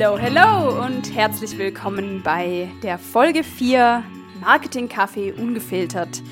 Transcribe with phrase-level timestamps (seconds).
[0.00, 4.04] Hello, hello und herzlich willkommen bei der Folge 4
[4.40, 6.22] Marketing Kaffee ungefiltert.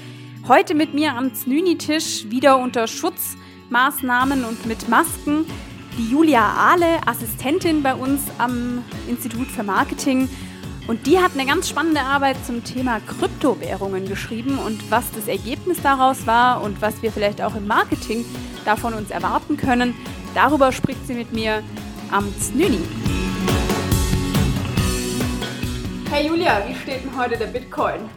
[0.46, 5.46] Heute mit mir am Znüni-Tisch wieder unter Schutzmaßnahmen und mit Masken
[5.98, 10.28] die Julia Ahle, Assistentin bei uns am Institut für Marketing.
[10.86, 15.82] Und die hat eine ganz spannende Arbeit zum Thema Kryptowährungen geschrieben und was das Ergebnis
[15.82, 18.24] daraus war und was wir vielleicht auch im Marketing
[18.64, 19.96] davon uns erwarten können.
[20.36, 21.64] Darüber spricht sie mit mir
[22.12, 23.15] am Znüni.
[26.16, 28.08] Hey Julia, wie steht denn heute der Bitcoin?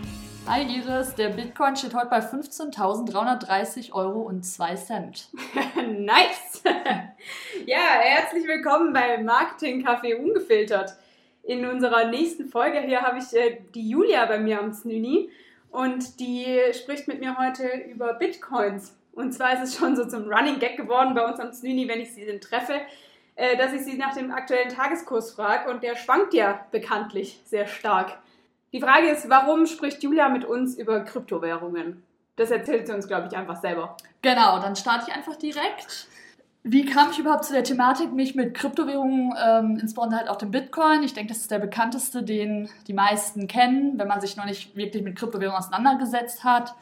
[0.47, 5.27] Hi Iris, der Bitcoin steht heute bei 15.330 Euro und 2 Cent.
[5.75, 6.63] nice!
[7.65, 10.93] ja, herzlich willkommen bei Marketing Café Ungefiltert.
[11.43, 15.29] In unserer nächsten Folge hier habe ich äh, die Julia bei mir am Snüni
[15.69, 18.95] und die spricht mit mir heute über Bitcoins.
[19.11, 21.99] Und zwar ist es schon so zum Running Gag geworden bei uns am Snüni, wenn
[21.99, 22.79] ich sie denn treffe,
[23.39, 27.67] äh, dass ich sie nach dem aktuellen Tageskurs frage und der schwankt ja bekanntlich sehr
[27.67, 28.17] stark.
[28.73, 32.03] Die Frage ist, warum spricht Julia mit uns über Kryptowährungen?
[32.35, 33.95] Das erzählt sie uns, glaube ich, einfach selber.
[34.21, 36.07] Genau, dann starte ich einfach direkt.
[36.63, 40.51] Wie kam ich überhaupt zu der Thematik, mich mit Kryptowährungen, ähm, insbesondere halt auch dem
[40.51, 41.03] Bitcoin?
[41.03, 44.75] Ich denke, das ist der bekannteste, den die meisten kennen, wenn man sich noch nicht
[44.75, 46.75] wirklich mit Kryptowährungen auseinandergesetzt hat.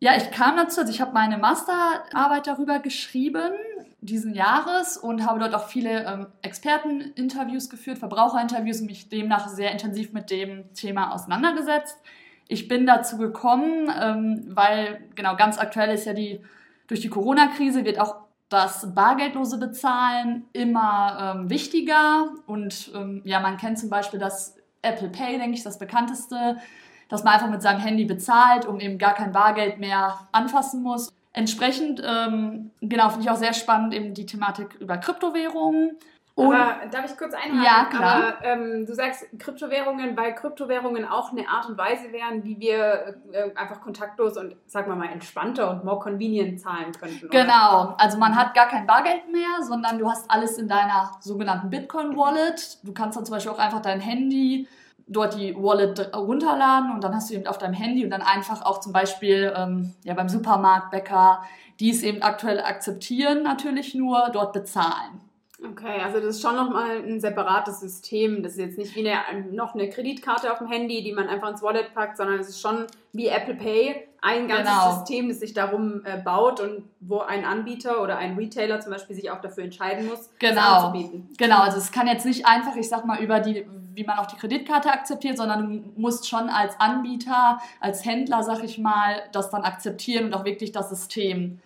[0.00, 3.52] Ja, ich kam dazu, also ich habe meine Masterarbeit darüber geschrieben
[4.00, 9.72] diesen Jahres und habe dort auch viele ähm, Experteninterviews geführt, Verbraucherinterviews und mich demnach sehr
[9.72, 11.96] intensiv mit dem Thema auseinandergesetzt.
[12.48, 16.40] Ich bin dazu gekommen, ähm, weil genau ganz aktuell ist ja die
[16.88, 18.16] durch die Corona-Krise wird auch
[18.48, 25.08] das bargeldlose Bezahlen immer ähm, wichtiger und ähm, ja, man kennt zum Beispiel das Apple
[25.08, 26.56] Pay, denke ich, das bekannteste,
[27.08, 31.12] dass man einfach mit seinem Handy bezahlt und eben gar kein Bargeld mehr anfassen muss.
[31.32, 35.96] Entsprechend, ähm, genau, finde ich auch sehr spannend eben die Thematik über Kryptowährungen.
[36.34, 37.62] Und, aber darf ich kurz einhaken?
[37.62, 38.34] Ja, klar.
[38.38, 43.16] Aber, ähm, du sagst Kryptowährungen, weil Kryptowährungen auch eine Art und Weise wären, wie wir
[43.32, 47.26] äh, einfach kontaktlos und, sagen wir mal, entspannter und more convenient zahlen könnten.
[47.26, 47.42] Oder?
[47.42, 47.94] Genau.
[47.98, 52.78] Also man hat gar kein Bargeld mehr, sondern du hast alles in deiner sogenannten Bitcoin-Wallet.
[52.84, 54.66] Du kannst dann zum Beispiel auch einfach dein Handy
[55.10, 58.62] dort die Wallet runterladen und dann hast du eben auf deinem Handy und dann einfach
[58.62, 61.42] auch zum Beispiel ähm, ja, beim Supermarkt, Bäcker,
[61.80, 65.20] die es eben aktuell akzeptieren, natürlich nur dort bezahlen.
[65.62, 68.42] Okay, also das ist schon nochmal ein separates System.
[68.42, 71.50] Das ist jetzt nicht wie eine, noch eine Kreditkarte auf dem Handy, die man einfach
[71.50, 74.92] ins Wallet packt, sondern es ist schon wie Apple Pay ein ganzes genau.
[74.92, 79.16] System, das sich darum äh, baut und wo ein Anbieter oder ein Retailer zum Beispiel
[79.16, 80.54] sich auch dafür entscheiden muss, genau.
[80.54, 81.28] das anzubieten.
[81.38, 84.26] Genau, also es kann jetzt nicht einfach, ich sag mal, über die, wie man auch
[84.26, 89.50] die Kreditkarte akzeptiert, sondern du musst schon als Anbieter, als Händler, sag ich mal, das
[89.50, 91.60] dann akzeptieren und auch wirklich das System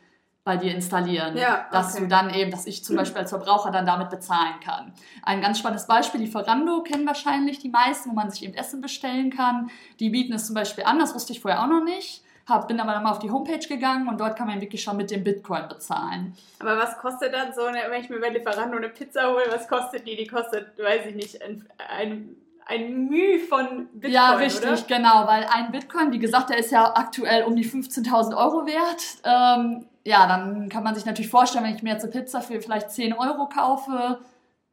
[0.45, 3.87] bei dir installieren, ja, dass du dann eben, dass ich zum Beispiel als Verbraucher dann
[3.87, 4.93] damit bezahlen kann.
[5.23, 9.35] Ein ganz spannendes Beispiel, Lieferando kennen wahrscheinlich die meisten, wo man sich eben Essen bestellen
[9.35, 9.71] kann.
[10.01, 12.23] Die bieten es zum Beispiel an, das wusste ich vorher auch noch nicht.
[12.47, 14.99] Hab, bin aber dann mal auf die Homepage gegangen und dort kann man wirklich schon
[14.99, 16.37] mit dem Bitcoin bezahlen.
[16.59, 19.67] Aber was kostet dann so, eine, wenn ich mir bei Lieferando eine Pizza hole, was
[19.67, 20.15] kostet die?
[20.15, 24.13] Die kostet, weiß ich nicht, ein, ein ein Mühe von Bitcoin.
[24.13, 24.81] Ja, richtig, oder?
[24.89, 29.03] genau, weil ein Bitcoin, wie gesagt, der ist ja aktuell um die 15.000 Euro wert.
[29.23, 32.61] Ähm, ja, dann kann man sich natürlich vorstellen, wenn ich mir jetzt eine Pizza für
[32.61, 34.19] vielleicht 10 Euro kaufe,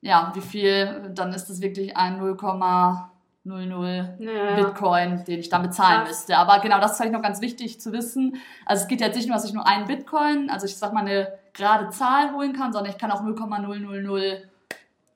[0.01, 4.55] ja, wie viel, dann ist das wirklich ein 0,00 ja.
[4.55, 6.09] Bitcoin, den ich dann bezahlen Krass.
[6.09, 6.37] müsste.
[6.37, 8.37] Aber genau, das ist vielleicht noch ganz wichtig zu wissen.
[8.65, 11.01] Also es geht jetzt nicht nur, dass ich nur einen Bitcoin, also ich sag mal
[11.01, 14.49] eine gerade Zahl holen kann, sondern ich kann auch 0,000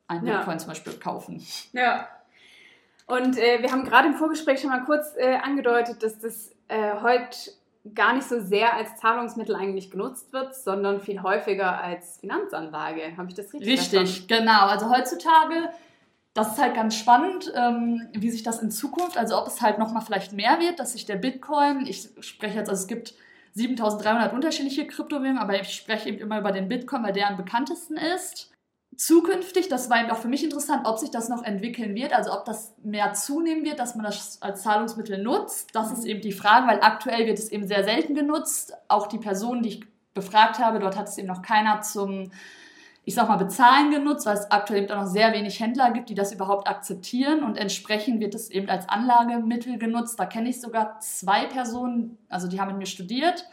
[0.07, 0.37] ein ja.
[0.37, 1.43] Bitcoin zum Beispiel kaufen.
[1.73, 2.07] Ja,
[3.07, 6.93] und äh, wir haben gerade im Vorgespräch schon mal kurz äh, angedeutet, dass das äh,
[7.01, 7.37] heute
[7.93, 13.15] gar nicht so sehr als Zahlungsmittel eigentlich genutzt wird, sondern viel häufiger als Finanzanlage.
[13.17, 14.27] Habe ich das richtig Richtig, verstanden?
[14.27, 14.65] genau.
[14.67, 15.69] Also heutzutage,
[16.33, 19.77] das ist halt ganz spannend, ähm, wie sich das in Zukunft, also ob es halt
[19.77, 23.13] nochmal vielleicht mehr wird, dass sich der Bitcoin, ich spreche jetzt, also es gibt
[23.53, 27.95] 7300 unterschiedliche Kryptowährungen, aber ich spreche eben immer über den Bitcoin, weil der am bekanntesten
[27.97, 28.51] ist
[28.97, 32.33] zukünftig, das war eben auch für mich interessant, ob sich das noch entwickeln wird, also
[32.33, 35.69] ob das mehr zunehmen wird, dass man das als Zahlungsmittel nutzt.
[35.73, 38.73] Das ist eben die Frage, weil aktuell wird es eben sehr selten genutzt.
[38.87, 42.31] Auch die Personen, die ich befragt habe, dort hat es eben noch keiner zum,
[43.03, 46.09] ich sag mal, Bezahlen genutzt, weil es aktuell eben auch noch sehr wenig Händler gibt,
[46.09, 50.19] die das überhaupt akzeptieren und entsprechend wird es eben als Anlagemittel genutzt.
[50.19, 53.45] Da kenne ich sogar zwei Personen, also die haben mit mir studiert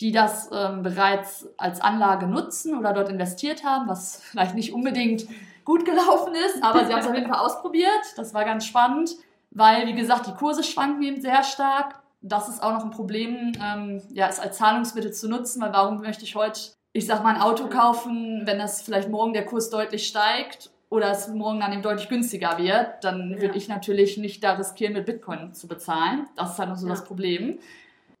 [0.00, 5.26] die das ähm, bereits als Anlage nutzen oder dort investiert haben, was vielleicht nicht unbedingt
[5.64, 7.90] gut gelaufen ist, aber sie haben es auf jeden Fall ausprobiert.
[8.16, 9.10] Das war ganz spannend,
[9.50, 12.00] weil, wie gesagt, die Kurse schwanken eben sehr stark.
[12.20, 16.00] Das ist auch noch ein Problem, ähm, ja, es als Zahlungsmittel zu nutzen, weil warum
[16.00, 16.60] möchte ich heute,
[16.92, 21.10] ich sag mal, ein Auto kaufen, wenn das vielleicht morgen der Kurs deutlich steigt oder
[21.10, 23.40] es morgen dann eben deutlich günstiger wird, dann Ja.
[23.42, 26.26] würde ich natürlich nicht da riskieren, mit Bitcoin zu bezahlen.
[26.36, 26.92] Das ist halt noch so Ja.
[26.92, 27.58] das Problem.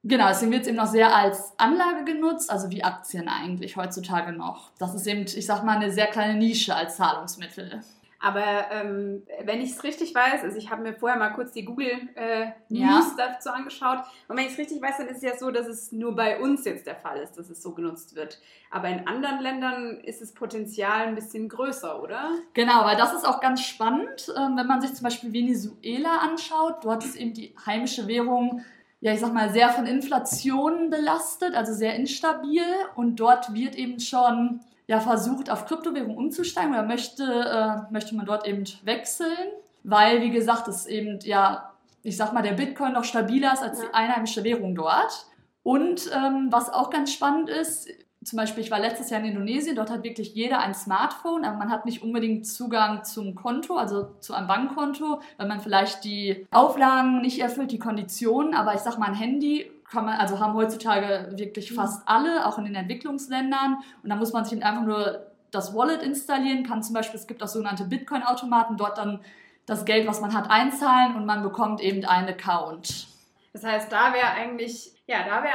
[0.08, 4.32] Genau, deswegen wird es eben noch sehr als Anlage genutzt, also wie Aktien eigentlich heutzutage
[4.32, 4.70] noch.
[4.78, 7.82] Das ist eben, ich sag mal, eine sehr kleine Nische als Zahlungsmittel.
[8.20, 11.64] Aber ähm, wenn ich es richtig weiß, also ich habe mir vorher mal kurz die
[11.64, 12.98] Google äh, Ja.
[12.98, 13.98] News dazu angeschaut.
[14.26, 16.40] Und wenn ich es richtig weiß, dann ist es ja so, dass es nur bei
[16.40, 18.40] uns jetzt der Fall ist, dass es so genutzt wird.
[18.70, 22.30] Aber in anderen Ländern ist das Potenzial ein bisschen größer, oder?
[22.54, 26.84] Genau, weil das ist auch ganz spannend, ähm, wenn man sich zum Beispiel Venezuela anschaut.
[26.84, 28.64] Dort ist eben die heimische Währung,
[29.06, 32.64] ja, ich sag mal, sehr von Inflation belastet, also sehr instabil.
[32.96, 34.58] Und dort wird eben schon
[34.88, 39.30] ja, versucht, auf Kryptowährung umzusteigen oder möchte, äh, möchte man dort eben wechseln,
[39.84, 41.72] weil, wie gesagt, es eben, ja,
[42.02, 43.84] ich sag mal, der Bitcoin noch stabiler ist als Ja.
[43.84, 45.26] die einheimische Währung dort.
[45.62, 47.88] Und ähm, was auch ganz spannend ist,
[48.26, 51.58] zum Beispiel, ich war letztes Jahr in Indonesien, dort hat wirklich jeder ein Smartphone, aber
[51.58, 56.44] man hat nicht unbedingt Zugang zum Konto, also zu einem Bankkonto, weil man vielleicht die
[56.50, 60.54] Auflagen nicht erfüllt, die Konditionen, aber ich sag mal, ein Handy kann man, also haben
[60.54, 63.78] heutzutage wirklich fast alle, auch in den Entwicklungsländern.
[64.02, 67.28] Und da muss man sich eben einfach nur das Wallet installieren, kann zum Beispiel, es
[67.28, 69.20] gibt auch sogenannte Bitcoin-Automaten, dort dann
[69.66, 73.06] das Geld, was man hat, einzahlen und man bekommt eben einen Account.
[73.52, 75.54] Das heißt, da wäre eigentlich, ja, da wäre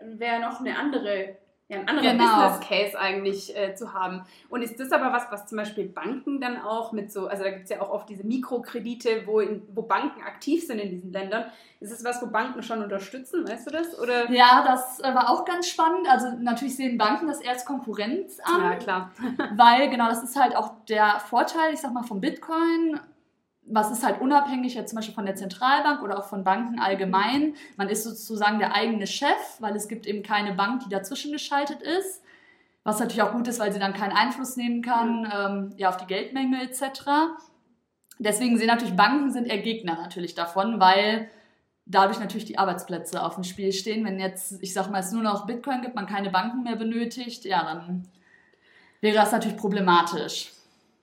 [0.00, 1.36] äh, wär noch eine andere,
[1.72, 2.24] ja, ein anderer Genau.
[2.24, 4.22] Business Case eigentlich äh, zu haben.
[4.48, 7.50] Und ist das aber was, was zum Beispiel Banken dann auch mit so, also da
[7.50, 11.12] gibt es ja auch oft diese Mikrokredite, wo, in, wo Banken aktiv sind in diesen
[11.12, 11.46] Ländern.
[11.80, 13.98] Ist das was, wo Banken schon unterstützen, weißt du das?
[13.98, 14.30] Oder?
[14.30, 16.08] Ja, das äh, war auch ganz spannend.
[16.08, 18.62] Also natürlich sehen Banken das eher als Konkurrenz an.
[18.62, 19.10] Ja, klar.
[19.56, 23.00] Weil, genau, das ist halt auch der Vorteil, ich sag mal, vom Bitcoin.
[23.64, 27.54] Was ist halt unabhängig jetzt zum Beispiel von der Zentralbank oder auch von Banken allgemein.
[27.76, 31.80] Man ist sozusagen der eigene Chef, weil es gibt eben keine Bank, die dazwischen geschaltet
[31.80, 32.22] ist.
[32.84, 35.96] Was natürlich auch gut ist, weil sie dann keinen Einfluss nehmen kann ähm, ja, auf
[35.96, 37.02] die Geldmenge etc.
[38.18, 41.30] Deswegen sehen natürlich Banken sind eher Gegner natürlich davon, weil
[41.86, 44.04] dadurch natürlich die Arbeitsplätze auf dem Spiel stehen.
[44.04, 47.44] Wenn jetzt, ich sag mal, es nur noch Bitcoin gibt, man keine Banken mehr benötigt,
[47.44, 48.08] ja, dann
[49.00, 50.52] wäre das natürlich problematisch.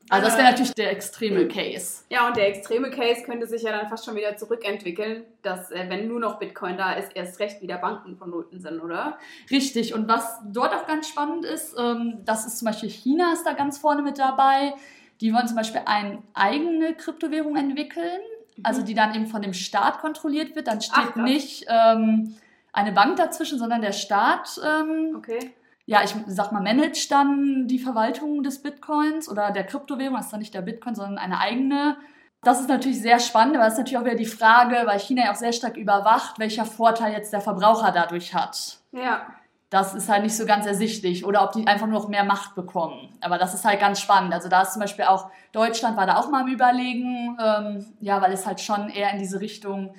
[0.10, 2.04] Also das wäre natürlich der extreme Case.
[2.10, 5.86] Ja, und der extreme Case könnte sich ja dann fast schon wieder zurückentwickeln, dass, äh,
[5.88, 9.18] wenn nur noch Bitcoin da ist, erst recht wieder Banken vonnöten sind, oder?
[9.52, 9.94] Richtig.
[9.94, 13.54] Und was dort auch ganz spannend ist, ähm, das ist zum Beispiel China ist da
[13.54, 14.74] ganz vorne mit dabei.
[15.22, 18.20] Die wollen zum Beispiel eine eigene Kryptowährung entwickeln,
[18.64, 20.68] also die dann eben von dem Staat kontrolliert wird.
[20.68, 22.36] Dann steht Ach, nicht ähm,
[22.74, 25.54] eine Bank dazwischen, sondern der Staat ähm, Okay.
[25.90, 30.32] Ja, ich sag mal, managt dann die Verwaltung des Bitcoins oder der Kryptowährung, das ist
[30.32, 31.98] dann nicht der Bitcoin, sondern eine eigene.
[32.44, 35.24] Das ist natürlich sehr spannend, aber das ist natürlich auch wieder die Frage, weil China
[35.24, 38.78] ja auch sehr stark überwacht, welcher Vorteil jetzt der Verbraucher dadurch hat.
[38.92, 39.26] Ja.
[39.72, 42.54] Das ist halt nicht so ganz ersichtlich oder ob die einfach nur noch mehr Macht
[42.54, 43.18] bekommen.
[43.22, 44.32] Aber das ist halt ganz spannend.
[44.32, 48.22] Also da ist zum Beispiel auch Deutschland war da auch mal am Überlegen, ähm, ja,
[48.22, 49.96] weil es halt schon eher in diese Richtung,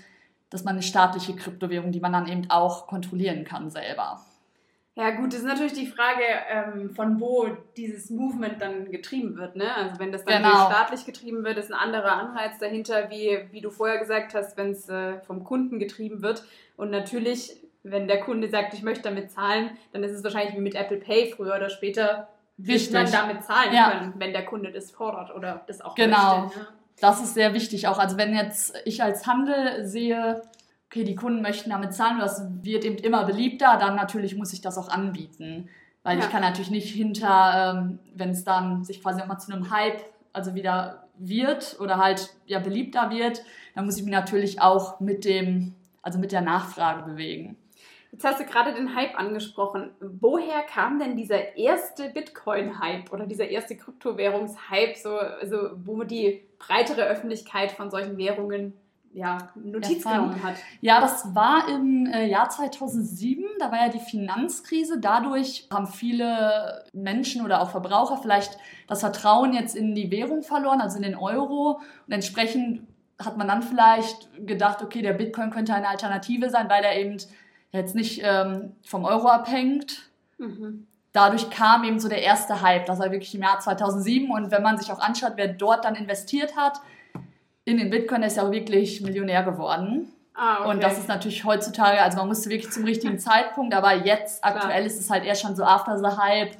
[0.50, 4.20] dass man eine staatliche Kryptowährung, die man dann eben auch kontrollieren kann selber.
[5.00, 9.56] Ja, gut, das ist natürlich die Frage, ähm, von wo dieses Movement dann getrieben wird.
[9.56, 9.74] Ne?
[9.74, 10.66] Also, wenn das dann Genau.
[10.66, 14.72] staatlich getrieben wird, ist ein anderer Anreiz dahinter, wie, wie du vorher gesagt hast, wenn
[14.72, 16.44] es äh, vom Kunden getrieben wird.
[16.76, 20.60] Und natürlich, wenn der Kunde sagt, ich möchte damit zahlen, dann ist es wahrscheinlich wie
[20.60, 23.90] mit Apple Pay früher oder später, wird man damit zahlen Ja.
[23.92, 26.42] können, wenn der Kunde das fordert oder das auch Genau.
[26.42, 26.58] möchte.
[26.60, 26.66] Ja.
[27.00, 27.98] Das ist sehr wichtig auch.
[27.98, 30.42] Also wenn jetzt ich als Handel sehe,
[30.90, 34.60] okay, die Kunden möchten damit zahlen, das wird eben immer beliebter, dann natürlich muss ich
[34.60, 35.68] das auch anbieten.
[36.02, 36.24] Weil Ja.
[36.24, 40.02] ich kann natürlich nicht hinter, ähm, wenn es dann sich quasi nochmal zu einem Hype
[40.32, 43.42] also wieder wird oder halt ja beliebter wird,
[43.74, 47.56] dann muss ich mich natürlich auch mit dem, also mit der Nachfrage bewegen.
[48.10, 49.90] Jetzt hast du gerade den Hype angesprochen.
[50.00, 57.02] Woher kam denn dieser erste Bitcoin-Hype oder dieser erste Kryptowährungshype, so, also wo die breitere
[57.02, 58.72] Öffentlichkeit von solchen Währungen
[59.12, 60.30] ja, Notiz Erfahren.
[60.30, 60.54] genommen hat?
[60.80, 65.00] Ja, das war im äh, Jahr 2007, da war ja die Finanzkrise.
[65.00, 70.80] Dadurch haben viele Menschen oder auch Verbraucher vielleicht das Vertrauen jetzt in die Währung verloren,
[70.80, 71.80] also in den Euro.
[72.06, 72.86] Und entsprechend
[73.18, 77.18] hat man dann vielleicht gedacht, okay, der Bitcoin könnte eine Alternative sein, weil er eben
[77.72, 80.10] jetzt nicht ähm, vom Euro abhängt.
[80.38, 80.86] Mhm.
[81.12, 84.30] Dadurch kam eben so der erste Hype, das war wirklich im Jahr 2007.
[84.30, 86.80] Und wenn man sich auch anschaut, wer dort dann investiert hat,
[87.64, 90.12] in den Bitcoin, ist ja auch wirklich Millionär geworden.
[90.34, 90.70] Ah, okay.
[90.70, 94.86] Und das ist natürlich heutzutage, also man musste wirklich zum richtigen Zeitpunkt, aber jetzt aktuell
[94.86, 96.52] ist es halt eher schon so after the hype.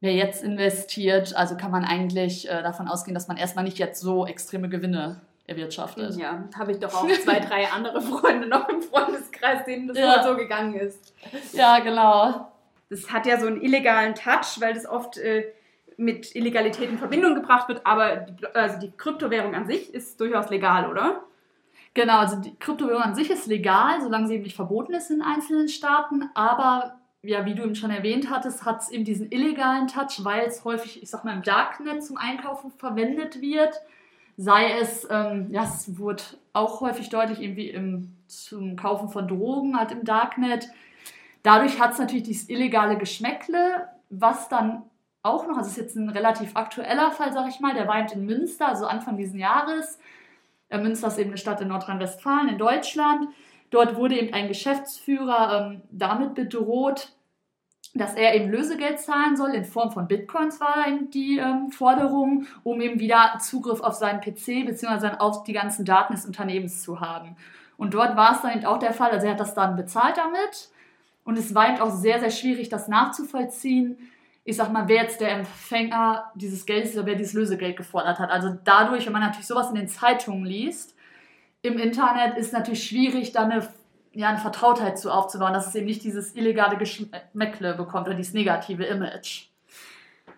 [0.00, 4.00] Wer jetzt investiert, also kann man eigentlich äh, davon ausgehen, dass man erstmal nicht jetzt
[4.00, 6.16] so extreme Gewinne erwirtschaftet.
[6.16, 10.22] ja, habe ich doch auch zwei, drei andere Freunde noch im Freundeskreis, denen das Ja.
[10.24, 11.14] so gegangen ist.
[11.52, 12.48] Ja, genau.
[12.90, 15.44] Das hat ja so einen illegalen Touch, weil das oft äh,
[15.96, 20.50] mit Illegalität in Verbindung gebracht wird, aber die, also die Kryptowährung an sich ist durchaus
[20.50, 21.24] legal, oder?
[21.94, 25.22] Genau, also die Kryptowährung an sich ist legal, solange sie eben nicht verboten ist in
[25.22, 29.86] einzelnen Staaten, aber ja, wie du eben schon erwähnt hattest, hat es eben diesen illegalen
[29.86, 33.80] Touch, weil es häufig, ich sag mal, im Darknet zum Einkaufen verwendet wird.
[34.36, 36.22] Sei es, ähm, ja, es wurde
[36.52, 40.68] auch häufig deutlich irgendwie im, zum Kaufen von Drogen halt im Darknet.
[41.44, 44.82] Dadurch hat es natürlich dieses illegale Geschmäckle, was dann
[45.22, 48.26] auch noch, also ist jetzt ein relativ aktueller Fall, sag ich mal, der weint in
[48.26, 49.98] Münster, also Anfang dieses Jahres.
[50.68, 53.28] Äh, Münster ist eben eine Stadt in Nordrhein-Westfalen in Deutschland.
[53.70, 57.12] Dort wurde eben ein Geschäftsführer ähm, damit bedroht,
[57.94, 62.46] dass er eben Lösegeld zahlen soll, in Form von Bitcoins war eben die ähm, Forderung,
[62.64, 65.18] um eben wieder Zugriff auf seinen PC bzw.
[65.18, 67.36] auf die ganzen Daten des Unternehmens zu haben.
[67.76, 70.16] Und dort war es dann eben auch der Fall, also er hat das dann bezahlt
[70.16, 70.70] damit
[71.24, 73.98] und es war eben auch sehr, sehr schwierig, das nachzuvollziehen.
[74.44, 78.18] Ich sag mal, wer jetzt der Empfänger dieses Geldes ist oder wer dieses Lösegeld gefordert
[78.18, 78.30] hat.
[78.30, 80.96] Also dadurch, wenn man natürlich sowas in den Zeitungen liest,
[81.62, 83.68] im Internet ist natürlich schwierig, da eine,
[84.12, 88.34] ja, eine Vertrautheit zu aufzubauen, dass es eben nicht dieses illegale Geschmäckle bekommt oder dieses
[88.34, 89.46] negative Image.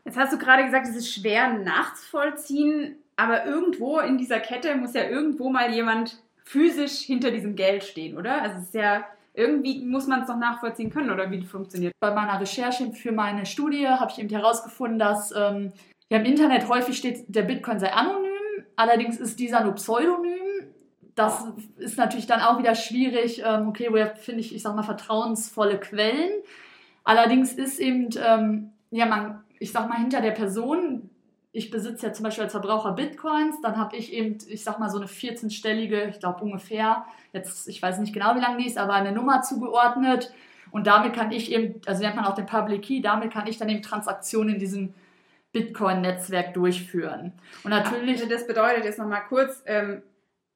[0.04, 4.92] Jetzt hast du gerade gesagt, es ist schwer nachzuvollziehen, aber irgendwo in dieser Kette muss
[4.92, 8.42] ja irgendwo mal jemand physisch hinter diesem Geld stehen, oder?
[8.42, 11.92] Also es ist ja irgendwie muss man es doch nachvollziehen können, oder wie funktioniert.
[12.00, 15.72] Bei meiner Recherche für meine Studie habe ich eben herausgefunden, dass ähm,
[16.08, 18.30] ja, im Internet häufig steht, der Bitcoin sei anonym,
[18.76, 20.44] allerdings ist dieser nur pseudonym
[21.14, 21.44] das
[21.76, 23.42] ist natürlich dann auch wieder schwierig.
[23.44, 26.32] Ähm, okay, woher finde ich, ich sag mal, vertrauensvolle Quellen?
[27.04, 31.10] Allerdings ist eben, ähm, ja, man, ich sag mal, hinter der Person,
[31.54, 34.90] ich besitze ja zum Beispiel als Verbraucher Bitcoins, dann habe ich eben, ich sag mal,
[34.90, 38.76] so eine 14-stellige, ich glaube ungefähr, jetzt, ich weiß nicht genau, wie lange die ist,
[38.76, 40.34] aber eine Nummer zugeordnet.
[40.72, 43.56] Und damit kann ich eben, also nennt man auch den Public Key, damit kann ich
[43.56, 44.94] dann eben Transaktionen in diesem
[45.52, 47.32] Bitcoin-Netzwerk durchführen.
[47.62, 48.20] Und natürlich.
[48.20, 50.02] Also das bedeutet jetzt nochmal kurz, ähm,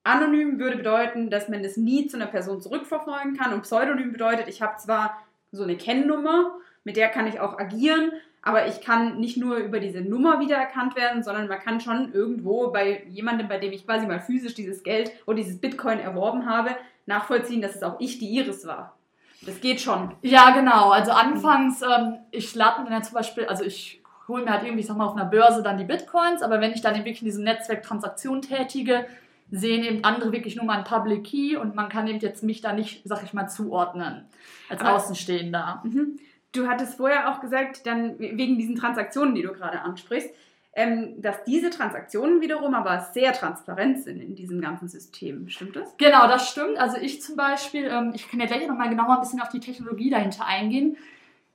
[0.02, 4.48] Anonym würde bedeuten, dass man es nie zu einer Person zurückverfolgen kann und Pseudonym bedeutet,
[4.48, 5.16] ich habe zwar
[5.52, 8.10] so eine Kennnummer, mit der kann ich auch agieren,
[8.48, 12.70] aber ich kann nicht nur über diese Nummer wiedererkannt werden, sondern man kann schon irgendwo
[12.70, 16.70] bei jemandem, bei dem ich quasi mal physisch dieses Geld oder dieses Bitcoin erworben habe,
[17.04, 18.96] nachvollziehen, dass es auch ich, die Iris war.
[19.42, 20.14] Das geht schon.
[20.22, 20.90] Ja, genau.
[20.92, 24.80] Also anfangs, ähm, ich lade mir dann zum Beispiel, also ich hole mir halt irgendwie,
[24.80, 27.26] ich sag mal, auf einer Börse dann die Bitcoins, aber wenn ich dann wirklich in
[27.26, 29.04] diesem Netzwerk Transaktionen tätige,
[29.50, 32.62] sehen eben andere wirklich nur mal ein Public Key und man kann eben jetzt mich
[32.62, 34.24] da nicht, sag ich mal, zuordnen
[34.70, 35.82] als aber, Außenstehender.
[35.84, 36.18] Mhm.
[36.52, 40.30] Du hattest vorher auch gesagt, dann wegen diesen Transaktionen, die du gerade ansprichst,
[40.74, 45.48] ähm, dass diese Transaktionen wiederum aber sehr transparent sind in diesem ganzen System.
[45.48, 45.96] Stimmt das?
[45.96, 46.78] Genau, das stimmt.
[46.78, 49.60] Also ich zum Beispiel, ähm, ich kann ja gleich nochmal genauer ein bisschen auf die
[49.60, 50.96] Technologie dahinter eingehen.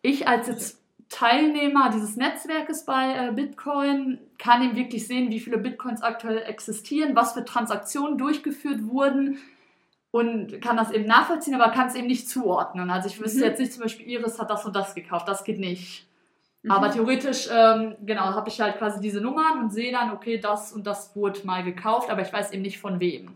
[0.01, 5.57] Ich als jetzt Teilnehmer dieses Netzwerkes bei äh, Bitcoin kann eben wirklich sehen, wie viele
[5.57, 9.39] Bitcoins aktuell existieren, was für Transaktionen durchgeführt wurden
[10.13, 12.91] und kann das eben nachvollziehen, aber kann es eben nicht zuordnen.
[12.91, 13.45] Also ich wüsste mhm.
[13.45, 16.05] jetzt nicht zum Beispiel, Iris hat das und das gekauft, das geht nicht.
[16.61, 16.69] Mhm.
[16.69, 20.71] Aber theoretisch, ähm, genau, habe ich halt quasi diese Nummern und sehe dann, okay, das
[20.71, 23.31] und das wurde mal gekauft, aber ich weiß eben nicht von wem.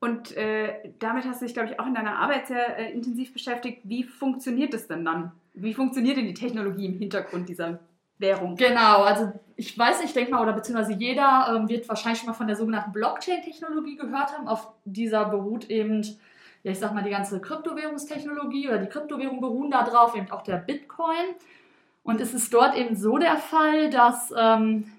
[0.00, 3.34] Und äh, damit hast du dich, glaube ich, auch in deiner Arbeit sehr äh, intensiv
[3.34, 3.80] beschäftigt.
[3.84, 5.32] Wie funktioniert es denn dann?
[5.52, 7.78] Wie funktioniert denn die Technologie im Hintergrund dieser
[8.20, 8.56] Währung?
[8.56, 12.28] Genau, also ich weiß nicht, ich denke mal, oder beziehungsweise jeder ähm, wird wahrscheinlich schon
[12.28, 14.48] mal von der sogenannten Blockchain-Technologie gehört haben.
[14.48, 16.02] Auf dieser beruht eben,
[16.62, 20.56] ja, ich sag mal, die ganze Kryptowährungstechnologie oder die Kryptowährungen beruhen darauf, eben auch der
[20.56, 21.34] Bitcoin.
[22.02, 24.90] Und es ist dort eben so der Fall, dass, ähm,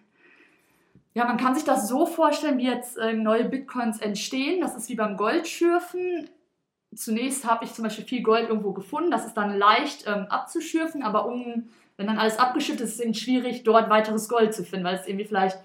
[1.13, 4.61] ja, man kann sich das so vorstellen, wie jetzt äh, neue Bitcoins entstehen.
[4.61, 6.29] Das ist wie beim Goldschürfen
[6.95, 9.11] zunächst habe ich zum Beispiel viel Gold irgendwo gefunden.
[9.11, 13.01] Das ist dann leicht ähm, abzuschürfen, aber um, wenn dann alles abgeschürft ist, ist es
[13.01, 15.57] eben schwierig, dort weiteres Gold zu finden, weil es irgendwie vielleicht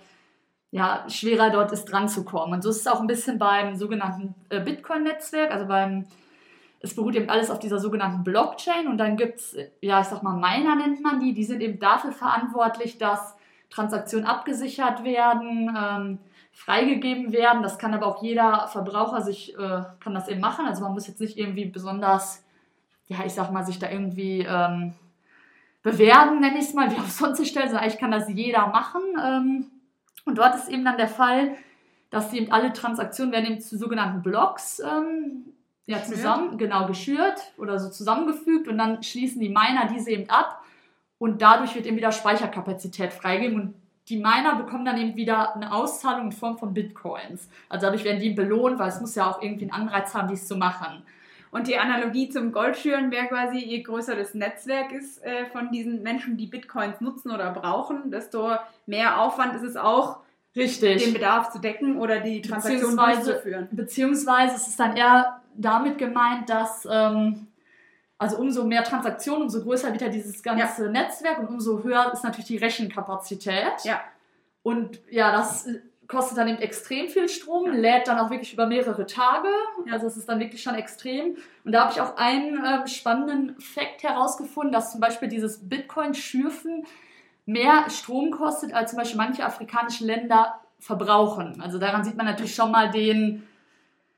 [0.70, 2.54] ja, schwerer dort ist, dran zu kommen.
[2.54, 6.06] Und so ist es auch ein bisschen beim sogenannten äh, Bitcoin-Netzwerk, also beim
[6.80, 10.22] es beruht eben alles auf dieser sogenannten Blockchain und dann gibt es, ja, ich sag
[10.22, 13.34] mal, Miner nennt man die, die sind eben dafür verantwortlich, dass
[13.70, 16.18] Transaktionen abgesichert werden, ähm,
[16.52, 17.62] freigegeben werden.
[17.62, 20.66] Das kann aber auch jeder Verbraucher sich, äh, kann das eben machen.
[20.66, 22.44] Also man muss jetzt nicht irgendwie besonders,
[23.08, 24.94] ja, ich sag mal, sich da irgendwie ähm,
[25.86, 29.02] bewerben, nenne ich es mal, wie auf sonst stellen, sondern eigentlich kann das jeder machen.
[29.24, 29.66] Ähm,
[30.24, 31.54] und dort ist eben dann der Fall,
[32.10, 35.44] dass eben alle Transaktionen werden eben zu sogenannten Blocks ähm,
[35.86, 40.60] ja, zusammen, genau, geschürt oder so zusammengefügt und dann schließen die Miner diese eben ab
[41.18, 43.74] und dadurch wird eben wieder Speicherkapazität freigegeben und
[44.08, 47.48] die Miner bekommen dann eben wieder eine Auszahlung in Form von Bitcoins.
[47.68, 50.48] Also dadurch werden die belohnt, weil es muss ja auch irgendwie einen Anreiz haben, dies
[50.48, 51.04] zu machen.
[51.50, 56.02] Und die Analogie zum Goldschüren wäre quasi, je größer das Netzwerk ist äh, von diesen
[56.02, 60.18] Menschen, die Bitcoins nutzen oder brauchen, desto mehr Aufwand ist es auch,
[60.54, 61.04] Richtig.
[61.04, 63.68] den Bedarf zu decken oder die Transaktion Beziehungsweise, durchzuführen.
[63.70, 67.46] beziehungsweise es ist dann eher damit gemeint, dass ähm,
[68.18, 72.24] also umso mehr Transaktionen, umso größer wird ja dieses ganze Netzwerk und umso höher ist
[72.24, 73.84] natürlich die Rechenkapazität.
[73.84, 74.00] Ja.
[74.62, 78.66] Und ja, das äh, kostet dann eben extrem viel Strom, lädt dann auch wirklich über
[78.66, 79.48] mehrere Tage.
[79.86, 79.94] Ja.
[79.94, 81.36] Also es ist dann wirklich schon extrem.
[81.64, 86.86] Und da habe ich auch einen äh, spannenden Fakt herausgefunden, dass zum Beispiel dieses Bitcoin-Schürfen
[87.44, 91.60] mehr Strom kostet, als zum Beispiel manche afrikanische Länder verbrauchen.
[91.62, 93.46] Also daran sieht man natürlich schon mal den,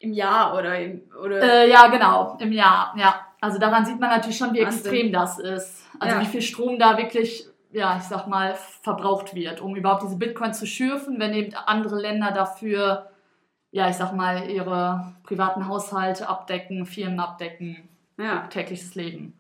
[0.00, 3.26] Im Jahr oder im, oder äh, ja genau, im Jahr, ja.
[3.40, 4.80] Also daran sieht man natürlich schon, wie Wahnsinn.
[4.80, 5.85] extrem das ist.
[6.00, 6.21] Also Ja.
[6.23, 10.54] wie viel Strom da wirklich, ja, ich sag mal, verbraucht wird, um überhaupt diese Bitcoin
[10.54, 13.10] zu schürfen, wenn eben andere Länder dafür,
[13.70, 18.46] ja, ich sag mal, ihre privaten Haushalte abdecken, Firmen abdecken, ja.
[18.46, 19.38] tägliches Leben.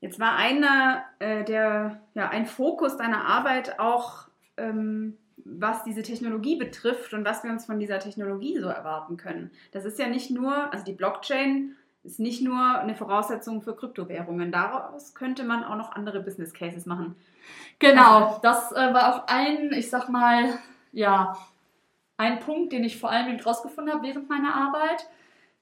[0.00, 6.56] Jetzt war einer äh, der, ja, ein Fokus deiner Arbeit auch, ähm, was diese Technologie
[6.56, 9.50] betrifft und was wir uns von dieser Technologie so erwarten können.
[9.72, 11.74] Das ist ja nicht nur, also die Blockchain
[12.04, 14.52] ist nicht nur eine Voraussetzung für Kryptowährungen.
[14.52, 17.16] Daraus könnte man auch noch andere Business Cases machen.
[17.78, 20.58] Genau, das äh, war auch ein, ich sag mal,
[20.92, 21.36] ja,
[22.16, 25.08] ein Punkt, den ich vor allem eben rausgefunden habe während meiner Arbeit.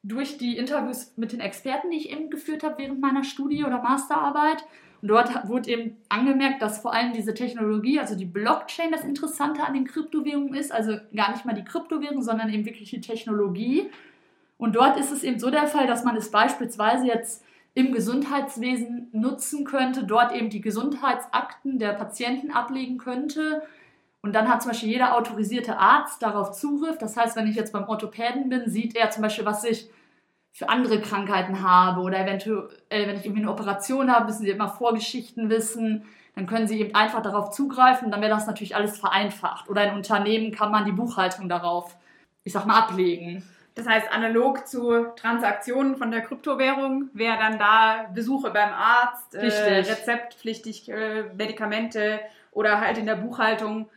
[0.03, 3.81] Durch die Interviews mit den Experten, die ich eben geführt habe während meiner Studie- oder
[3.81, 4.65] Masterarbeit.
[5.01, 9.63] Und dort wurde eben angemerkt, dass vor allem diese Technologie, also die Blockchain, das Interessante
[9.63, 10.73] an den Kryptowährungen ist.
[10.73, 13.91] Also gar nicht mal die Kryptowährung, sondern eben wirklich die Technologie.
[14.59, 17.45] Und dort ist es eben so der Fall, dass man es beispielsweise jetzt
[17.75, 23.63] im Gesundheitswesen nutzen könnte, dort eben die Gesundheitsakten der Patienten ablegen könnte.
[24.21, 26.99] Und dann hat zum Beispiel jeder autorisierte Arzt darauf Zugriff.
[26.99, 29.89] Das heißt, wenn ich jetzt beim Orthopäden bin, sieht er zum Beispiel, was ich
[30.53, 34.69] für andere Krankheiten habe oder eventuell, wenn ich irgendwie eine Operation habe, müssen sie immer
[34.69, 36.05] Vorgeschichten wissen.
[36.35, 38.11] Dann können sie eben einfach darauf zugreifen.
[38.11, 39.69] Dann wäre das natürlich alles vereinfacht.
[39.69, 41.97] Oder in Unternehmen kann man die Buchhaltung darauf,
[42.45, 43.43] ich sag mal, ablegen.
[43.75, 49.47] Das heißt, analog zu Transaktionen von der Kryptowährung wäre dann da Besuche beim Arzt, äh,
[49.47, 53.89] rezeptpflichtig äh, Medikamente oder halt in der Buchhaltung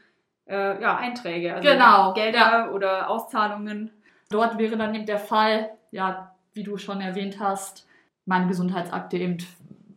[0.48, 1.56] äh, ja, Einträge.
[1.56, 3.92] Also Genau, Gelder oder Auszahlungen.
[4.30, 7.86] Dort wäre dann eben der Fall, ja, wie du schon erwähnt hast,
[8.26, 9.38] meine Gesundheitsakte eben,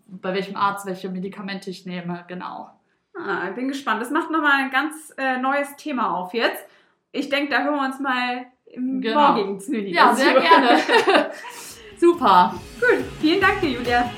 [0.06, 2.70] bei welchem Arzt welche Medikamente ich nehme, genau.
[3.14, 4.00] Ah, ich bin gespannt.
[4.00, 6.64] Das macht nochmal ein ganz äh, neues Thema auf jetzt.
[7.12, 9.32] Ich denke, da hören wir uns mal im Genau.
[9.32, 10.78] morgigen Snooty Ja, sehr gerne.
[12.00, 12.54] Super.
[12.80, 14.10] Gut, vielen Dank dir, Julia.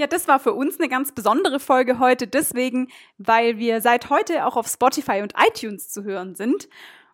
[0.00, 2.88] Ja, das war für uns eine ganz besondere Folge heute, deswegen,
[3.18, 6.68] weil wir seit heute auch auf Spotify und iTunes zu hören sind.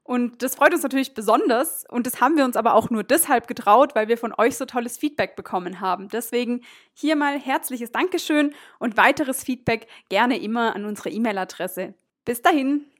[0.05, 1.85] Und das freut uns natürlich besonders.
[1.88, 4.67] Und das haben wir uns aber auch nur deshalb getraut, weil wir von euch so
[4.67, 6.09] tolles Feedback bekommen haben.
[6.09, 6.61] Deswegen
[6.93, 11.95] hier mal herzliches Dankeschön und weiteres Feedback gerne immer an unsere E-Mail-Adresse.
[12.27, 12.87] Bis dahin.